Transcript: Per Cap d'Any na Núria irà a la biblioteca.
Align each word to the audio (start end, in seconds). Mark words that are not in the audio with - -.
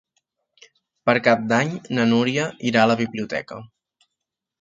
Per 1.09 1.13
Cap 1.27 1.43
d'Any 1.51 1.69
na 1.97 2.05
Núria 2.13 2.47
irà 2.71 2.87
a 2.87 2.91
la 2.93 2.97
biblioteca. 3.03 3.59